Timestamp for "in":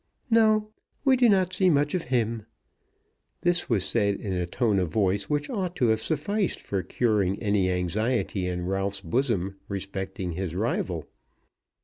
4.15-4.33, 8.47-8.65